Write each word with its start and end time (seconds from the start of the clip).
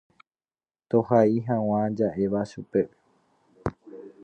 tohai 0.89 1.33
hag̃ua 1.47 1.81
ja'éva 1.97 2.41
chupe. 2.51 2.81